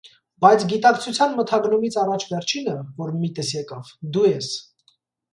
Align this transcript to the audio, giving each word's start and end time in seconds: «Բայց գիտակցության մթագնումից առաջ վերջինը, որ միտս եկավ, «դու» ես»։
«Բայց 0.43 0.63
գիտակցության 0.69 1.35
մթագնումից 1.39 1.97
առաջ 2.03 2.25
վերջինը, 2.29 2.73
որ 3.01 3.11
միտս 3.25 3.51
եկավ, 3.59 3.91
«դու» 4.17 4.25
ես»։ 4.31 4.49